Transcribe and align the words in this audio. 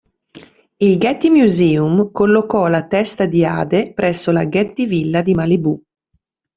Il 0.77 0.97
Getty 0.97 1.29
Museum 1.29 2.09
collocò 2.11 2.65
la 2.67 2.87
Testa 2.87 3.27
di 3.27 3.45
Ade 3.45 3.93
presso 3.93 4.31
la 4.31 4.49
Getty 4.49 4.87
Villa 4.87 5.21
di 5.21 5.35
Malibu. 5.35 5.79